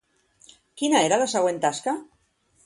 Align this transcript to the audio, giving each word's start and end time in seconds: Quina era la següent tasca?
Quina 0.81 1.01
era 1.09 1.19
la 1.25 1.29
següent 1.35 1.61
tasca? 1.67 1.95